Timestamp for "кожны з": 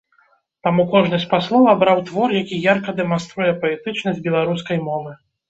0.93-1.29